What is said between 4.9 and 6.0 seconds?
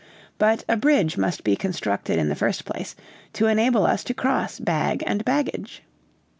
and baggage."